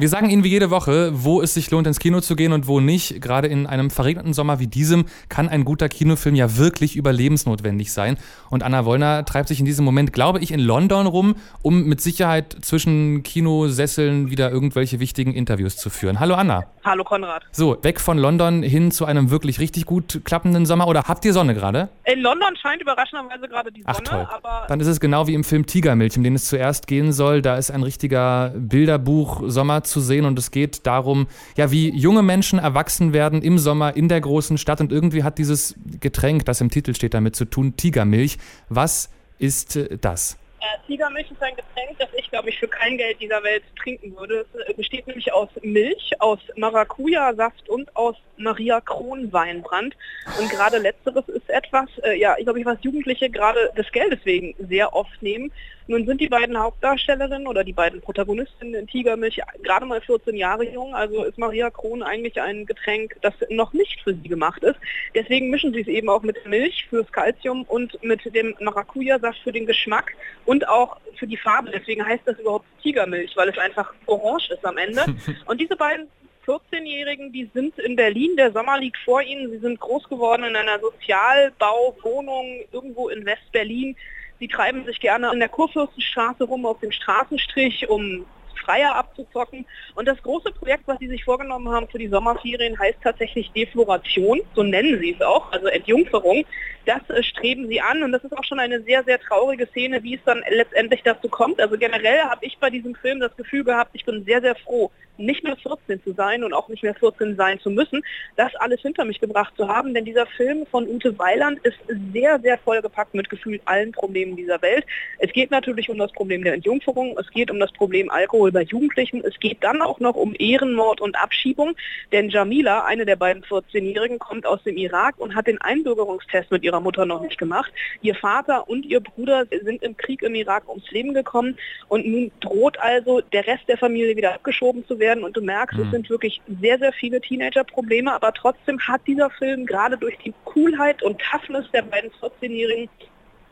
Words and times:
Wir 0.00 0.08
sagen 0.08 0.30
Ihnen 0.30 0.44
wie 0.44 0.48
jede 0.48 0.70
Woche, 0.70 1.10
wo 1.12 1.42
es 1.42 1.54
sich 1.54 1.72
lohnt, 1.72 1.88
ins 1.88 1.98
Kino 1.98 2.20
zu 2.20 2.36
gehen 2.36 2.52
und 2.52 2.68
wo 2.68 2.78
nicht. 2.78 3.20
Gerade 3.20 3.48
in 3.48 3.66
einem 3.66 3.90
verregneten 3.90 4.32
Sommer 4.32 4.60
wie 4.60 4.68
diesem 4.68 5.06
kann 5.28 5.48
ein 5.48 5.64
guter 5.64 5.88
Kinofilm 5.88 6.36
ja 6.36 6.56
wirklich 6.56 6.94
überlebensnotwendig 6.94 7.92
sein. 7.92 8.16
Und 8.48 8.62
Anna 8.62 8.84
Wollner 8.84 9.24
treibt 9.24 9.48
sich 9.48 9.58
in 9.58 9.66
diesem 9.66 9.84
Moment, 9.84 10.12
glaube 10.12 10.38
ich, 10.38 10.52
in 10.52 10.60
London 10.60 11.08
rum, 11.08 11.34
um 11.62 11.82
mit 11.82 12.00
Sicherheit 12.00 12.58
zwischen 12.60 13.24
Kinosesseln 13.24 14.30
wieder 14.30 14.52
irgendwelche 14.52 15.00
wichtigen 15.00 15.34
Interviews 15.34 15.76
zu 15.76 15.90
führen. 15.90 16.20
Hallo 16.20 16.36
Anna. 16.36 16.66
Hallo 16.84 17.02
Konrad. 17.02 17.42
So, 17.50 17.76
weg 17.82 17.98
von 18.00 18.18
London 18.18 18.62
hin 18.62 18.92
zu 18.92 19.04
einem 19.04 19.30
wirklich 19.30 19.58
richtig 19.58 19.84
gut 19.84 20.20
klappenden 20.22 20.64
Sommer. 20.64 20.86
Oder 20.86 21.02
habt 21.08 21.24
ihr 21.24 21.32
Sonne 21.32 21.54
gerade? 21.54 21.88
In 22.04 22.20
London 22.20 22.54
scheint 22.62 22.80
überraschenderweise 22.80 23.48
gerade 23.48 23.72
die 23.72 23.82
Sonne, 23.82 23.96
Ach 23.98 24.00
toll. 24.00 24.28
aber 24.30 24.66
Dann 24.68 24.78
ist 24.78 24.86
es 24.86 25.00
genau 25.00 25.26
wie 25.26 25.34
im 25.34 25.42
Film 25.42 25.66
Tigermilch, 25.66 26.16
um 26.16 26.22
den 26.22 26.36
es 26.36 26.44
zuerst 26.46 26.86
gehen 26.86 27.12
soll. 27.12 27.42
Da 27.42 27.56
ist 27.56 27.72
ein 27.72 27.82
richtiger 27.82 28.54
Bilderbuch 28.56 29.42
Sommer 29.48 29.82
zu 29.88 30.00
sehen 30.00 30.24
und 30.24 30.38
es 30.38 30.50
geht 30.50 30.86
darum, 30.86 31.26
ja, 31.56 31.70
wie 31.70 31.90
junge 31.90 32.22
Menschen 32.22 32.58
erwachsen 32.58 33.12
werden 33.12 33.42
im 33.42 33.58
Sommer 33.58 33.96
in 33.96 34.08
der 34.08 34.20
großen 34.20 34.58
Stadt 34.58 34.80
und 34.80 34.92
irgendwie 34.92 35.22
hat 35.22 35.38
dieses 35.38 35.74
Getränk, 36.00 36.44
das 36.44 36.60
im 36.60 36.70
Titel 36.70 36.94
steht, 36.94 37.14
damit 37.14 37.36
zu 37.36 37.44
tun, 37.44 37.76
Tigermilch. 37.76 38.38
Was 38.68 39.10
ist 39.38 39.76
äh, 39.76 39.98
das? 40.00 40.38
äh, 40.68 40.86
Tigermilch 40.86 41.30
ist 41.30 41.42
ein 41.42 41.56
Getränk, 41.56 41.98
das 41.98 42.08
ich, 42.16 42.30
glaube 42.30 42.50
ich, 42.50 42.58
für 42.58 42.68
kein 42.68 42.96
Geld 42.96 43.20
dieser 43.20 43.42
Welt 43.42 43.62
trinken 43.80 44.16
würde. 44.16 44.46
Es 44.52 44.68
äh, 44.68 44.74
besteht 44.74 45.06
nämlich 45.06 45.32
aus 45.32 45.48
Milch, 45.62 46.12
aus 46.18 46.38
Maracuja-Saft 46.56 47.68
und 47.68 47.94
aus 47.96 48.16
Maria 48.36 48.80
Kron 48.80 49.32
Weinbrand. 49.32 49.94
Und 50.38 50.50
gerade 50.50 50.78
letzteres 50.78 51.28
ist 51.28 51.48
etwas, 51.48 51.88
äh, 52.02 52.18
ja, 52.18 52.36
ich 52.38 52.44
glaube, 52.44 52.60
ich 52.60 52.66
was 52.66 52.78
Jugendliche 52.82 53.30
gerade 53.30 53.70
des 53.76 53.90
Geldes 53.92 54.20
wegen 54.24 54.54
sehr 54.68 54.94
oft 54.94 55.22
nehmen. 55.22 55.52
Nun 55.90 56.04
sind 56.04 56.20
die 56.20 56.28
beiden 56.28 56.58
Hauptdarstellerinnen 56.58 57.46
oder 57.46 57.64
die 57.64 57.72
beiden 57.72 58.02
Protagonistinnen 58.02 58.74
in 58.74 58.86
Tigermilch 58.86 59.40
gerade 59.62 59.86
mal 59.86 60.02
14 60.02 60.36
Jahre 60.36 60.70
jung, 60.70 60.94
also 60.94 61.24
ist 61.24 61.38
Maria 61.38 61.70
Kron 61.70 62.02
eigentlich 62.02 62.38
ein 62.40 62.66
Getränk, 62.66 63.16
das 63.22 63.32
noch 63.48 63.72
nicht 63.72 64.02
für 64.02 64.14
sie 64.14 64.28
gemacht 64.28 64.62
ist. 64.62 64.76
Deswegen 65.14 65.48
mischen 65.48 65.72
sie 65.72 65.80
es 65.80 65.88
eben 65.88 66.10
auch 66.10 66.22
mit 66.22 66.44
Milch 66.46 66.86
fürs 66.90 67.10
Kalzium 67.10 67.62
und 67.62 68.02
mit 68.04 68.20
dem 68.34 68.54
Maracuja-Saft 68.60 69.38
für 69.42 69.52
den 69.52 69.64
Geschmack 69.64 70.12
und 70.44 70.68
auch 70.68 70.98
für 71.16 71.26
die 71.26 71.38
Farbe. 71.38 71.70
Deswegen 71.70 72.04
heißt 72.04 72.22
das 72.26 72.38
überhaupt 72.38 72.66
Tigermilch, 72.82 73.34
weil 73.34 73.48
es 73.48 73.56
einfach 73.56 73.94
orange 74.04 74.50
ist 74.50 74.64
am 74.66 74.76
Ende. 74.76 75.04
Und 75.46 75.60
diese 75.60 75.76
beiden 75.76 76.06
14-Jährigen, 76.46 77.32
die 77.32 77.50
sind 77.52 77.78
in 77.78 77.96
Berlin, 77.96 78.36
der 78.36 78.52
Sommer 78.52 78.78
liegt 78.78 78.96
vor 78.98 79.22
ihnen, 79.22 79.50
sie 79.50 79.58
sind 79.58 79.80
groß 79.80 80.08
geworden 80.08 80.44
in 80.44 80.56
einer 80.56 80.78
Sozialbauwohnung 80.80 82.64
irgendwo 82.72 83.08
in 83.08 83.24
West-Berlin. 83.26 83.96
Sie 84.40 84.48
treiben 84.48 84.84
sich 84.84 85.00
gerne 85.00 85.30
in 85.32 85.40
der 85.40 85.48
Kurfürstenstraße 85.48 86.44
rum 86.44 86.64
auf 86.66 86.78
dem 86.80 86.92
Straßenstrich, 86.92 87.88
um 87.88 88.24
Freier 88.68 88.94
abzuzocken. 88.94 89.64
Und 89.94 90.06
das 90.06 90.22
große 90.22 90.52
Projekt, 90.52 90.82
was 90.86 90.98
sie 90.98 91.08
sich 91.08 91.24
vorgenommen 91.24 91.70
haben 91.70 91.88
für 91.88 91.98
die 91.98 92.08
Sommerferien, 92.08 92.78
heißt 92.78 92.98
tatsächlich 93.02 93.50
Defloration, 93.52 94.40
so 94.54 94.62
nennen 94.62 94.98
sie 95.00 95.14
es 95.14 95.22
auch, 95.22 95.50
also 95.52 95.66
Entjungferung. 95.68 96.44
Das 96.84 97.00
äh, 97.08 97.22
streben 97.22 97.68
sie 97.68 97.80
an 97.80 98.02
und 98.02 98.12
das 98.12 98.24
ist 98.24 98.36
auch 98.36 98.44
schon 98.44 98.58
eine 98.58 98.82
sehr, 98.82 99.04
sehr 99.04 99.18
traurige 99.20 99.66
Szene, 99.68 100.02
wie 100.02 100.14
es 100.14 100.20
dann 100.24 100.42
letztendlich 100.50 101.02
dazu 101.02 101.28
kommt. 101.28 101.60
Also 101.60 101.78
generell 101.78 102.20
habe 102.20 102.44
ich 102.44 102.58
bei 102.58 102.70
diesem 102.70 102.94
Film 102.94 103.20
das 103.20 103.34
Gefühl 103.36 103.64
gehabt, 103.64 103.90
ich 103.94 104.04
bin 104.04 104.24
sehr, 104.24 104.40
sehr 104.40 104.54
froh, 104.54 104.90
nicht 105.18 105.44
mehr 105.44 105.56
14 105.56 106.02
zu 106.02 106.12
sein 106.12 106.44
und 106.44 106.52
auch 106.52 106.68
nicht 106.68 106.82
mehr 106.82 106.94
14 106.94 107.36
sein 107.36 107.58
zu 107.60 107.70
müssen, 107.70 108.02
das 108.36 108.54
alles 108.56 108.80
hinter 108.80 109.04
mich 109.04 109.20
gebracht 109.20 109.54
zu 109.56 109.68
haben, 109.68 109.94
denn 109.94 110.04
dieser 110.04 110.26
Film 110.26 110.66
von 110.66 110.88
Ute 110.88 111.18
Weiland 111.18 111.58
ist 111.64 111.78
sehr, 112.12 112.38
sehr 112.40 112.58
vollgepackt 112.58 113.14
mit 113.14 113.28
gefühlt 113.28 113.60
allen 113.64 113.92
Problemen 113.92 114.36
dieser 114.36 114.62
Welt. 114.62 114.84
Es 115.18 115.32
geht 115.32 115.50
natürlich 115.50 115.90
um 115.90 115.98
das 115.98 116.12
Problem 116.12 116.44
der 116.44 116.54
Entjungferung, 116.54 117.16
es 117.18 117.30
geht 117.30 117.50
um 117.50 117.58
das 117.58 117.72
Problem 117.72 118.10
Alkohol 118.10 118.52
bei 118.52 118.62
Jugendlichen, 118.62 119.22
es 119.24 119.38
geht 119.40 119.62
dann 119.62 119.82
auch 119.82 120.00
noch 120.00 120.14
um 120.14 120.34
Ehrenmord 120.38 121.00
und 121.00 121.16
Abschiebung, 121.20 121.74
denn 122.12 122.28
Jamila, 122.28 122.84
eine 122.84 123.04
der 123.04 123.16
beiden 123.16 123.42
14-Jährigen, 123.42 124.18
kommt 124.18 124.46
aus 124.46 124.62
dem 124.62 124.76
Irak 124.76 125.16
und 125.18 125.34
hat 125.34 125.46
den 125.46 125.60
Einbürgerungstest 125.60 126.50
mit 126.50 126.62
ihrer 126.62 126.80
Mutter 126.80 127.06
noch 127.06 127.22
nicht 127.22 127.38
gemacht. 127.38 127.72
Ihr 128.02 128.14
Vater 128.14 128.68
und 128.68 128.86
ihr 128.86 129.00
Bruder 129.00 129.46
sind 129.50 129.82
im 129.82 129.96
Krieg 129.96 130.22
im 130.22 130.34
Irak 130.34 130.68
ums 130.68 130.90
Leben 130.90 131.14
gekommen 131.14 131.58
und 131.88 132.06
nun 132.06 132.30
droht 132.40 132.78
also 132.78 133.20
der 133.20 133.46
Rest 133.46 133.68
der 133.68 133.78
Familie 133.78 134.16
wieder 134.16 134.34
abgeschoben 134.34 134.86
zu 134.86 134.98
werden 134.98 135.07
und 135.16 135.36
du 135.36 135.40
merkst, 135.40 135.78
es 135.78 135.86
Mhm. 135.86 135.90
sind 135.90 136.10
wirklich 136.10 136.40
sehr, 136.60 136.78
sehr 136.78 136.92
viele 136.92 137.20
Teenager-Probleme, 137.20 138.12
aber 138.12 138.32
trotzdem 138.32 138.78
hat 138.80 139.00
dieser 139.06 139.30
Film 139.30 139.66
gerade 139.66 139.96
durch 139.96 140.16
die 140.18 140.34
Coolheit 140.44 141.02
und 141.02 141.20
Toughness 141.20 141.70
der 141.72 141.82
beiden 141.82 142.10
14-Jährigen 142.20 142.88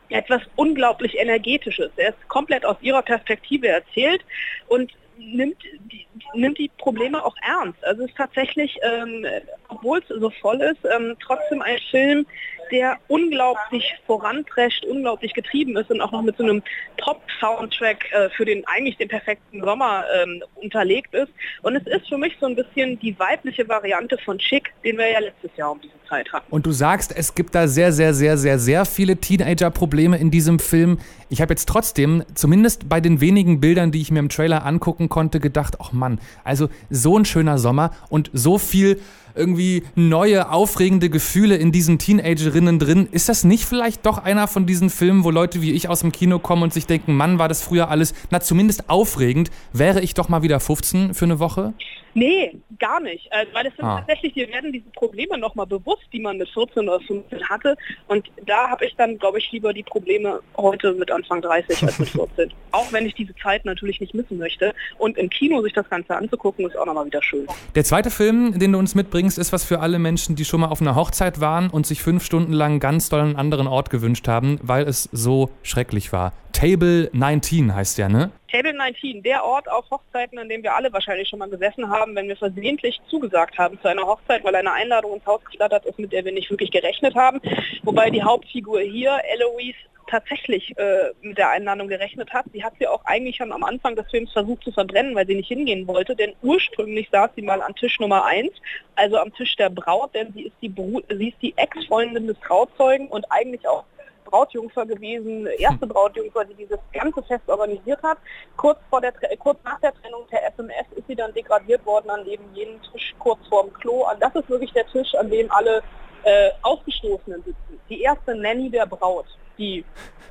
etwas 0.09 0.41
unglaublich 0.55 1.17
Energetisches. 1.17 1.91
Er 1.97 2.09
ist 2.09 2.27
komplett 2.29 2.65
aus 2.65 2.77
ihrer 2.81 3.01
Perspektive 3.01 3.67
erzählt 3.67 4.21
und 4.67 4.91
nimmt 5.17 5.57
die, 5.91 6.05
nimmt 6.33 6.57
die 6.57 6.69
Probleme 6.77 7.23
auch 7.25 7.35
ernst. 7.41 7.83
Also 7.83 8.03
es 8.03 8.09
ist 8.09 8.17
tatsächlich, 8.17 8.77
ähm, 8.83 9.25
obwohl 9.69 9.99
es 9.99 10.07
so 10.07 10.29
voll 10.41 10.61
ist, 10.61 10.79
ähm, 10.95 11.15
trotzdem 11.19 11.61
ein 11.61 11.77
Film, 11.91 12.25
der 12.71 12.97
unglaublich 13.07 13.93
voranprescht, 14.05 14.85
unglaublich 14.85 15.33
getrieben 15.33 15.77
ist 15.77 15.89
und 15.89 16.01
auch 16.01 16.11
noch 16.11 16.21
mit 16.21 16.37
so 16.37 16.43
einem 16.43 16.61
Top-Soundtrack 16.97 18.11
äh, 18.11 18.29
für 18.29 18.45
den 18.45 18.65
eigentlich 18.67 18.97
den 18.97 19.07
perfekten 19.07 19.63
Sommer 19.63 20.03
ähm, 20.21 20.43
unterlegt 20.55 21.13
ist. 21.13 21.31
Und 21.61 21.75
es 21.75 21.87
ist 21.87 22.07
für 22.07 22.17
mich 22.17 22.33
so 22.39 22.47
ein 22.47 22.55
bisschen 22.55 22.99
die 22.99 23.17
weibliche 23.19 23.67
Variante 23.67 24.17
von 24.17 24.37
Chick, 24.37 24.73
den 24.83 24.97
wir 24.97 25.09
ja 25.09 25.19
letztes 25.19 25.51
Jahr 25.55 25.71
um 25.71 25.81
diese 25.81 25.93
Zeit 26.09 26.31
hatten. 26.31 26.45
Und 26.49 26.65
du 26.65 26.71
sagst, 26.71 27.15
es 27.15 27.35
gibt 27.35 27.55
da 27.55 27.67
sehr, 27.67 27.91
sehr, 27.91 28.13
sehr, 28.13 28.37
sehr, 28.37 28.59
sehr 28.59 28.85
viele 28.85 29.17
Teenager-Probleme 29.17 30.17
in 30.17 30.31
diesem 30.31 30.59
Film. 30.59 30.99
Ich 31.29 31.41
habe 31.41 31.53
jetzt 31.53 31.67
trotzdem, 31.67 32.23
zumindest 32.33 32.89
bei 32.89 33.01
den 33.01 33.21
wenigen 33.21 33.59
Bildern, 33.59 33.91
die 33.91 34.01
ich 34.01 34.11
mir 34.11 34.19
im 34.19 34.29
Trailer 34.29 34.65
angucken 34.65 35.09
konnte, 35.09 35.39
gedacht, 35.39 35.75
ach 35.81 35.91
Mann, 35.91 36.19
also 36.43 36.69
so 36.89 37.17
ein 37.17 37.25
schöner 37.25 37.57
Sommer 37.57 37.91
und 38.09 38.29
so 38.33 38.57
viel 38.57 38.99
irgendwie 39.37 39.83
neue, 39.95 40.51
aufregende 40.51 41.09
Gefühle 41.09 41.55
in 41.55 41.71
diesen 41.71 41.99
Teenagerinnen 41.99 42.79
drin. 42.79 43.07
Ist 43.11 43.29
das 43.29 43.43
nicht 43.43 43.65
vielleicht 43.65 44.05
doch 44.05 44.17
einer 44.17 44.47
von 44.47 44.65
diesen 44.65 44.89
Filmen, 44.89 45.23
wo 45.23 45.31
Leute 45.31 45.61
wie 45.61 45.71
ich 45.71 45.89
aus 45.89 46.01
dem 46.01 46.11
Kino 46.11 46.39
kommen 46.39 46.63
und 46.63 46.73
sich 46.73 46.87
denken, 46.87 47.15
Mann, 47.15 47.39
war 47.39 47.47
das 47.47 47.61
früher 47.61 47.89
alles, 47.89 48.13
na 48.31 48.39
zumindest 48.39 48.89
aufregend, 48.89 49.51
wäre 49.73 50.01
ich 50.01 50.13
doch 50.13 50.29
mal 50.29 50.41
wieder 50.41 50.59
15 50.59 51.13
für 51.13 51.25
eine 51.25 51.39
Woche? 51.39 51.73
Nee, 52.17 52.51
gar 52.79 52.99
nicht. 52.99 53.27
Äh, 53.31 53.45
weil 53.53 53.67
es 53.67 53.75
sind 53.75 53.85
Ah. 53.85 53.97
tatsächlich, 53.97 54.33
dir 54.33 54.47
werden 54.49 54.71
diese 54.73 54.89
Probleme 54.89 55.37
nochmal 55.37 55.67
bewusst, 55.67 56.01
die 56.11 56.19
man 56.19 56.37
mit 56.39 56.49
14 56.49 56.89
oder 56.89 56.99
15 57.01 57.47
hatte. 57.47 57.75
Und 58.07 58.25
da 58.47 58.69
habe 58.71 58.85
ich 58.85 58.95
dann, 58.95 59.19
glaube 59.19 59.37
ich, 59.37 59.51
lieber 59.51 59.71
die 59.71 59.83
Probleme 59.83 60.39
heute 60.57 60.93
mit 60.93 61.11
Anfang 61.11 61.43
30 61.43 61.83
als 61.83 61.99
mit 61.99 62.09
14. 62.09 62.51
auch 62.71 62.91
wenn 62.91 63.05
ich 63.05 63.13
diese 63.13 63.35
Zeit 63.35 63.65
natürlich 63.65 63.99
nicht 63.99 64.15
missen 64.15 64.39
möchte. 64.39 64.73
Und 64.97 65.15
im 65.19 65.29
Kino 65.29 65.61
sich 65.61 65.73
das 65.73 65.87
Ganze 65.91 66.15
anzugucken, 66.15 66.65
ist 66.67 66.75
auch 66.75 66.87
nochmal 66.87 67.05
wieder 67.05 67.21
schön. 67.21 67.45
Der 67.75 67.83
zweite 67.83 68.09
Film, 68.09 68.57
den 68.57 68.71
du 68.71 68.79
uns 68.79 68.95
mitbringst, 68.95 69.37
ist 69.37 69.53
was 69.53 69.63
für 69.63 69.79
alle 69.81 69.99
Menschen, 69.99 70.35
die 70.35 70.43
schon 70.45 70.61
mal 70.61 70.69
auf 70.69 70.81
einer 70.81 70.95
Hochzeit 70.95 71.39
waren 71.39 71.69
und 71.69 71.85
sich 71.85 72.01
fünf 72.01 72.25
Stunden 72.25 72.51
lang 72.51 72.79
ganz 72.79 73.09
doll 73.09 73.21
einen 73.21 73.35
anderen 73.35 73.67
Ort 73.67 73.91
gewünscht 73.91 74.27
haben, 74.27 74.57
weil 74.63 74.87
es 74.87 75.03
so 75.11 75.51
schrecklich 75.61 76.11
war. 76.13 76.33
Table 76.51 77.09
19 77.13 77.73
heißt 77.73 77.97
der, 77.97 78.09
ne? 78.09 78.31
Table 78.51 78.73
19, 78.73 79.21
der 79.23 79.43
Ort 79.43 79.69
auf 79.69 79.89
Hochzeiten, 79.91 80.39
an 80.39 80.49
dem 80.49 80.63
wir 80.63 80.73
alle 80.73 80.91
wahrscheinlich 80.91 81.29
schon 81.29 81.39
mal 81.39 81.49
gesessen 81.49 81.89
haben, 81.89 82.15
wenn 82.15 82.27
wir 82.27 82.37
versehentlich 82.37 82.99
zugesagt 83.09 83.57
haben 83.57 83.79
zu 83.81 83.87
einer 83.87 84.03
Hochzeit, 84.03 84.43
weil 84.43 84.55
eine 84.55 84.71
Einladung 84.71 85.15
ins 85.15 85.25
Haus 85.25 85.43
geflattert 85.45 85.85
ist, 85.85 85.99
mit 85.99 86.11
der 86.11 86.25
wir 86.25 86.31
nicht 86.31 86.49
wirklich 86.49 86.71
gerechnet 86.71 87.15
haben. 87.15 87.41
Wobei 87.83 88.09
die 88.09 88.23
Hauptfigur 88.23 88.81
hier, 88.81 89.19
Eloise, 89.33 89.77
tatsächlich 90.07 90.75
äh, 90.77 91.11
mit 91.21 91.37
der 91.37 91.49
Einladung 91.49 91.87
gerechnet 91.87 92.31
hat. 92.33 92.45
Sie 92.53 92.63
hat 92.63 92.73
sie 92.79 92.87
auch 92.87 93.03
eigentlich 93.05 93.35
schon 93.35 93.51
am 93.51 93.63
Anfang 93.63 93.95
des 93.95 94.09
Films 94.09 94.31
versucht 94.31 94.63
zu 94.63 94.71
verbrennen, 94.71 95.15
weil 95.15 95.27
sie 95.27 95.35
nicht 95.35 95.47
hingehen 95.47 95.87
wollte, 95.87 96.15
denn 96.15 96.33
ursprünglich 96.41 97.09
saß 97.11 97.31
sie 97.35 97.41
mal 97.41 97.61
an 97.61 97.75
Tisch 97.75 97.99
Nummer 97.99 98.25
1, 98.25 98.51
also 98.95 99.17
am 99.17 99.33
Tisch 99.33 99.55
der 99.57 99.69
Braut, 99.69 100.15
denn 100.15 100.33
sie 100.33 100.43
ist 100.43 100.55
die, 100.61 100.69
Bru 100.69 101.01
sie 101.09 101.29
ist 101.29 101.41
die 101.41 101.53
Ex-Freundin 101.57 102.27
des 102.27 102.39
Trauzeugen 102.39 103.07
und 103.07 103.25
eigentlich 103.29 103.67
auch 103.67 103.83
Brautjungfer 104.29 104.85
gewesen, 104.85 105.47
erste 105.47 105.87
Brautjungfer, 105.87 106.45
die 106.45 106.53
dieses 106.55 106.79
ganze 106.93 107.21
Fest 107.23 107.47
organisiert 107.47 108.01
hat. 108.03 108.17
Kurz, 108.55 108.79
vor 108.89 109.01
der, 109.01 109.13
Tre- 109.13 109.35
kurz 109.37 109.57
nach 109.63 109.79
der 109.79 109.93
Trennung 109.93 110.25
per 110.27 110.45
SMS 110.47 110.85
ist 110.95 111.07
sie 111.07 111.15
dann 111.15 111.33
degradiert 111.33 111.85
worden 111.85 112.09
an 112.09 112.25
eben 112.27 112.43
jenen 112.53 112.81
Tisch 112.91 113.15
kurz 113.19 113.39
vorm 113.47 113.71
Klo. 113.73 114.05
Und 114.11 114.21
das 114.21 114.35
ist 114.35 114.49
wirklich 114.49 114.71
der 114.73 114.85
Tisch, 114.87 115.13
an 115.15 115.29
dem 115.29 115.51
alle 115.51 115.81
äh, 116.23 116.51
Ausgestoßenen 116.63 117.43
sitzen. 117.43 117.79
Die 117.89 118.01
erste 118.01 118.35
Nanny 118.35 118.69
der 118.69 118.85
Braut, 118.85 119.27
die 119.57 119.79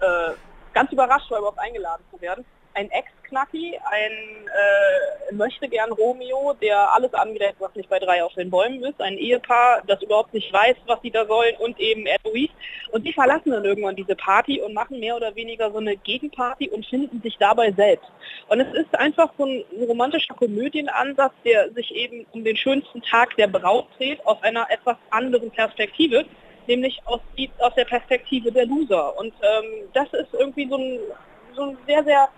äh, 0.01 0.33
ganz 0.75 0.93
überrascht 0.93 1.31
war, 1.31 1.39
überhaupt 1.39 1.59
eingeladen 1.59 2.05
zu 2.13 2.21
werden. 2.21 2.45
Ein 2.77 2.91
Ex-Knacki, 2.91 3.81
ein 3.91 4.13
äh, 4.13 5.35
möchte 5.35 5.67
gern 5.67 5.91
Romeo, 5.93 6.53
der 6.61 6.93
alles 6.93 7.15
angerät, 7.15 7.55
was 7.59 7.75
nicht 7.75 7.89
bei 7.89 7.99
drei 7.99 8.23
auf 8.23 8.35
den 8.35 8.51
Bäumen 8.51 8.85
ist. 8.85 9.01
Ein 9.01 9.17
Ehepaar, 9.17 9.83
das 9.87 10.03
überhaupt 10.03 10.35
nicht 10.35 10.53
weiß, 10.53 10.77
was 10.87 11.01
sie 11.01 11.11
da 11.11 11.25
sollen 11.25 11.57
und 11.57 11.81
eben 11.81 12.05
Eloise. 12.05 12.53
Und 12.93 13.07
die 13.07 13.15
verlassen 13.15 13.53
dann 13.53 13.65
irgendwann 13.65 13.97
diese 13.97 14.15
Party 14.15 14.61
und 14.61 14.75
machen 14.75 15.01
mehr 15.01 15.17
oder 15.17 15.35
weniger 15.35 15.71
so 15.71 15.79
eine 15.79 15.97
Gegenparty 15.97 16.69
und 16.69 16.85
finden 16.85 17.23
sich 17.23 17.39
dabei 17.39 17.73
selbst. 17.73 18.11
Und 18.49 18.61
es 18.61 18.75
ist 18.75 18.95
einfach 18.95 19.33
so 19.39 19.47
ein 19.47 19.65
romantischer 19.89 20.35
Komödienansatz, 20.35 21.33
der 21.47 21.73
sich 21.73 21.95
eben 21.95 22.27
um 22.33 22.45
den 22.45 22.59
schönsten 22.59 23.01
Tag 23.01 23.37
der 23.37 23.49
Braut 23.49 23.87
dreht, 23.97 24.25
aus 24.27 24.43
einer 24.43 24.71
etwas 24.71 24.97
anderen 25.09 25.51
Perspektive, 25.51 26.27
nämlich 26.67 27.01
aus, 27.07 27.21
aus 27.59 27.75
der 27.75 27.87
Perspektive 27.87 28.53
der 28.53 28.67
Loser. 28.67 29.19
Und 29.19 29.33
ähm, 29.41 29.89
das 29.95 30.13
ist 30.13 30.35
irgendwie 30.35 30.69
so 30.69 30.77
ein, 30.77 30.99
so 31.55 31.63
ein 31.63 31.79
sehr, 31.87 32.05
sehr 32.05 32.29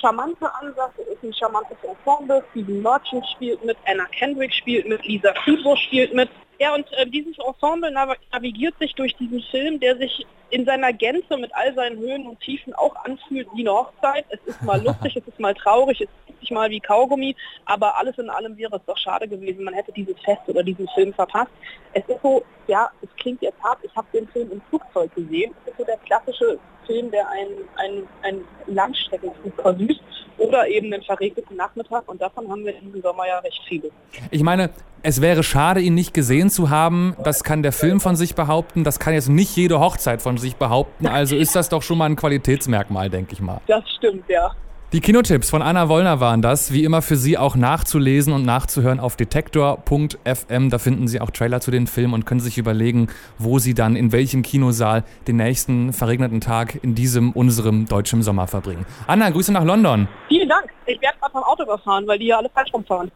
charmanter 0.00 0.52
Ansatz, 0.60 0.92
es 0.98 1.14
ist 1.14 1.22
ein 1.22 1.34
charmantes 1.34 1.76
Ensemble. 1.82 2.44
Steven 2.50 2.82
Merchant 2.82 3.26
spielt 3.34 3.64
mit, 3.64 3.76
Anna 3.86 4.04
Kendrick 4.06 4.52
spielt 4.52 4.88
mit, 4.88 5.04
Lisa 5.06 5.32
Kudrow 5.44 5.76
spielt 5.78 6.14
mit. 6.14 6.30
Ja, 6.58 6.74
und 6.74 6.90
äh, 6.92 7.06
dieses 7.06 7.36
Ensemble 7.38 7.90
navigiert 7.90 8.78
sich 8.78 8.94
durch 8.94 9.14
diesen 9.16 9.42
Film, 9.42 9.78
der 9.78 9.96
sich 9.96 10.26
in 10.50 10.64
seiner 10.64 10.92
Gänze 10.92 11.36
mit 11.36 11.54
all 11.54 11.74
seinen 11.74 11.98
Höhen 11.98 12.26
und 12.26 12.40
Tiefen 12.40 12.72
auch 12.74 12.94
anfühlt 13.04 13.48
wie 13.54 13.60
eine 13.60 13.72
Hochzeit. 13.72 14.24
Es 14.28 14.40
ist 14.46 14.62
mal 14.62 14.82
lustig, 14.82 15.16
es 15.16 15.26
ist 15.26 15.40
mal 15.40 15.54
traurig, 15.54 16.00
es 16.00 16.08
zieht 16.26 16.40
sich 16.40 16.50
mal 16.50 16.70
wie 16.70 16.80
Kaugummi, 16.80 17.34
aber 17.64 17.98
alles 17.98 18.16
in 18.16 18.30
allem 18.30 18.56
wäre 18.56 18.76
es 18.76 18.82
doch 18.86 18.96
schade 18.96 19.28
gewesen, 19.28 19.64
man 19.64 19.74
hätte 19.74 19.92
dieses 19.92 20.18
Fest 20.20 20.42
oder 20.46 20.62
diesen 20.62 20.88
Film 20.94 21.12
verpasst. 21.12 21.50
Es 21.92 22.04
ist 22.08 22.22
so, 22.22 22.42
ja, 22.68 22.88
es 23.02 23.08
klingt 23.16 23.42
jetzt 23.42 23.60
hart, 23.62 23.78
ich 23.82 23.94
habe 23.96 24.06
den 24.12 24.28
Film 24.28 24.52
im 24.52 24.62
Flugzeug 24.70 25.14
gesehen. 25.14 25.54
Es 25.64 25.72
ist 25.72 25.78
so 25.78 25.84
der 25.84 25.98
klassische 25.98 26.58
Film, 26.86 27.10
der 27.10 27.28
einen, 27.30 27.56
einen, 27.76 28.06
einen 28.22 28.44
Langstreckenflug 28.66 29.54
versüßt 29.60 30.00
oder 30.38 30.68
eben 30.68 30.92
einen 30.92 31.02
verregneten 31.02 31.56
Nachmittag 31.56 32.08
und 32.08 32.20
davon 32.20 32.48
haben 32.50 32.64
wir 32.64 32.72
diesen 32.72 33.00
Sommer 33.02 33.26
ja 33.26 33.38
recht 33.38 33.60
viele. 33.66 33.90
Ich 34.30 34.42
meine, 34.42 34.70
es 35.02 35.20
wäre 35.20 35.42
schade, 35.42 35.80
ihn 35.80 35.94
nicht 35.94 36.14
gesehen 36.14 36.50
zu 36.50 36.68
haben. 36.70 37.16
Das 37.22 37.44
kann 37.44 37.62
der 37.62 37.72
Film 37.72 38.00
von 38.00 38.16
sich 38.16 38.34
behaupten. 38.34 38.84
Das 38.84 38.98
kann 38.98 39.14
jetzt 39.14 39.28
nicht 39.28 39.56
jede 39.56 39.80
Hochzeit 39.80 40.20
von 40.20 40.36
sich 40.36 40.56
behaupten. 40.56 41.06
Also 41.06 41.36
ist 41.36 41.54
das 41.54 41.68
doch 41.68 41.82
schon 41.82 41.98
mal 41.98 42.06
ein 42.06 42.16
Qualitätsmerkmal, 42.16 43.08
denke 43.08 43.32
ich 43.32 43.40
mal. 43.40 43.60
Das 43.66 43.84
stimmt, 43.96 44.28
ja. 44.28 44.54
Die 44.96 45.02
Kinotipps 45.02 45.50
von 45.50 45.60
Anna 45.60 45.90
Wollner 45.90 46.20
waren 46.20 46.40
das, 46.40 46.72
wie 46.72 46.82
immer 46.82 47.02
für 47.02 47.16
Sie 47.16 47.36
auch 47.36 47.54
nachzulesen 47.54 48.32
und 48.32 48.46
nachzuhören 48.46 48.98
auf 48.98 49.14
detektor.fm. 49.14 50.70
Da 50.70 50.78
finden 50.78 51.06
Sie 51.06 51.20
auch 51.20 51.30
Trailer 51.30 51.60
zu 51.60 51.70
den 51.70 51.86
Filmen 51.86 52.14
und 52.14 52.24
können 52.24 52.40
sich 52.40 52.56
überlegen, 52.56 53.08
wo 53.36 53.58
Sie 53.58 53.74
dann 53.74 53.94
in 53.94 54.10
welchem 54.10 54.40
Kinosaal 54.40 55.04
den 55.28 55.36
nächsten 55.36 55.92
verregneten 55.92 56.40
Tag 56.40 56.82
in 56.82 56.94
diesem 56.94 57.32
unserem 57.32 57.84
deutschen 57.84 58.22
Sommer 58.22 58.46
verbringen. 58.46 58.86
Anna, 59.06 59.28
Grüße 59.28 59.52
nach 59.52 59.64
London. 59.64 60.08
Vielen 60.28 60.48
Dank. 60.48 60.72
Ich 60.86 60.98
werde 61.02 61.18
gerade 61.18 61.32
vom 61.32 61.42
Auto 61.42 61.64
überfahren, 61.64 62.06
weil 62.06 62.18
die 62.18 62.24
hier 62.24 62.38
alle 62.38 62.48
falsch 62.48 62.72
rumfahren. 62.72 63.12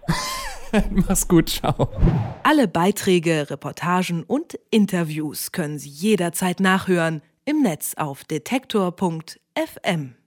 Mach's 1.09 1.26
gut, 1.26 1.49
ciao. 1.49 1.88
Alle 2.43 2.69
Beiträge, 2.69 3.49
Reportagen 3.49 4.25
und 4.25 4.59
Interviews 4.71 5.50
können 5.50 5.79
Sie 5.79 5.88
jederzeit 5.88 6.61
nachhören 6.61 7.23
im 7.47 7.62
Netz 7.62 7.94
auf 7.97 8.25
detektor.fm. 8.25 10.21